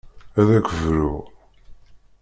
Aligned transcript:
Ad 0.39 0.49
ak-bruɣ. 0.57 1.19